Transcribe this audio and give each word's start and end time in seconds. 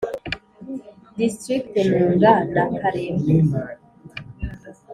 District 1.17 1.75
Nunga 1.89 2.33
na 2.53 2.63
Karembure 2.79 3.73